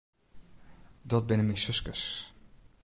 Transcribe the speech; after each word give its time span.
Dat 1.09 1.25
binne 1.27 1.43
myn 1.45 1.61
suskes. 1.61 2.01